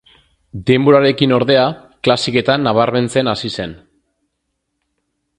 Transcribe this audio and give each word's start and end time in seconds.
Denborarekin, 0.69 1.33
ordea, 1.35 1.65
klasiketan 2.07 2.65
nabarmentzen 2.69 3.29
hasi 3.35 3.51
zen. 3.61 3.77